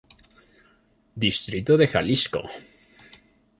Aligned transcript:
Distrito 1.25 1.77
de 1.77 1.85
Jalisco. 1.87 2.41